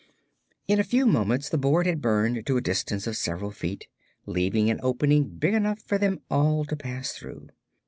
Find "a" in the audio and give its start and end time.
0.79-0.83, 2.57-2.59